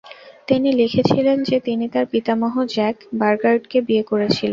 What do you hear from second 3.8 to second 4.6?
বিয়ে করেছিলেন।